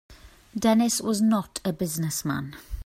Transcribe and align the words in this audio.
Dennis 0.57 0.99
was 0.99 1.21
not 1.21 1.61
a 1.63 1.71
business 1.71 2.25
man. 2.25 2.55